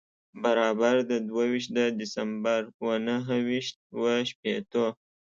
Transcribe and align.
برابر 0.43 0.95
د 1.11 1.13
دوه 1.27 1.43
ویشت 1.51 1.69
د 1.77 1.79
دسمبر 1.99 2.61
و 2.85 2.87
نهه 3.07 3.37
ویشت 3.47 3.75
و 3.99 4.03
شپېتو. 4.29 4.85